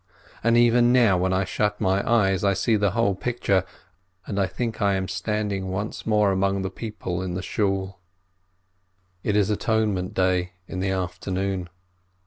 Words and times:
And 0.43 0.57
even 0.57 0.91
now, 0.91 1.15
when 1.19 1.31
I 1.31 1.45
shut 1.45 1.79
my 1.79 2.01
eyes, 2.11 2.43
I 2.43 2.53
see 2.55 2.75
the 2.75 2.89
whole 2.93 3.13
picture, 3.13 3.63
and 4.25 4.39
I 4.39 4.47
think 4.47 4.81
I 4.81 4.95
am 4.95 5.07
standing 5.07 5.67
once 5.69 6.07
more 6.07 6.31
among 6.31 6.63
the 6.63 6.71
people 6.71 7.21
in 7.21 7.35
the 7.35 7.43
Shool. 7.43 7.99
It 9.21 9.35
is 9.35 9.51
Atonement 9.51 10.15
Day 10.15 10.53
in 10.67 10.79
the 10.79 10.89
afternoon. 10.89 11.69